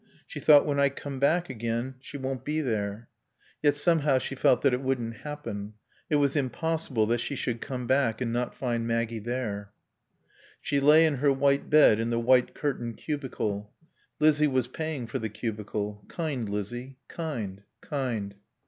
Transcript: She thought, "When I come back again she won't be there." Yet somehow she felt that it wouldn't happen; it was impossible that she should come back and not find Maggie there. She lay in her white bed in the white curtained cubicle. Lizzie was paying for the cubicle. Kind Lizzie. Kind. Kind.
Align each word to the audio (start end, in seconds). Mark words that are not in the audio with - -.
She 0.25 0.39
thought, 0.39 0.65
"When 0.65 0.79
I 0.79 0.89
come 0.89 1.19
back 1.19 1.47
again 1.47 1.93
she 1.99 2.17
won't 2.17 2.43
be 2.43 2.59
there." 2.59 3.07
Yet 3.61 3.75
somehow 3.75 4.17
she 4.17 4.33
felt 4.33 4.63
that 4.63 4.73
it 4.73 4.81
wouldn't 4.81 5.17
happen; 5.17 5.75
it 6.09 6.15
was 6.15 6.35
impossible 6.35 7.05
that 7.05 7.19
she 7.19 7.35
should 7.35 7.61
come 7.61 7.85
back 7.85 8.19
and 8.19 8.33
not 8.33 8.55
find 8.55 8.87
Maggie 8.87 9.19
there. 9.19 9.73
She 10.59 10.79
lay 10.79 11.05
in 11.05 11.17
her 11.17 11.31
white 11.31 11.69
bed 11.69 11.99
in 11.99 12.09
the 12.09 12.17
white 12.19 12.55
curtained 12.55 12.97
cubicle. 12.97 13.73
Lizzie 14.19 14.47
was 14.47 14.67
paying 14.67 15.05
for 15.05 15.19
the 15.19 15.29
cubicle. 15.29 16.03
Kind 16.07 16.49
Lizzie. 16.49 16.97
Kind. 17.07 17.61
Kind. 17.81 18.33